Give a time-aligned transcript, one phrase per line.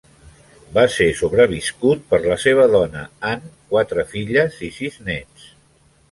[0.75, 3.03] Va ser sobreviscut per la seva dona
[3.33, 5.45] Ann, quatre filles i sis nets.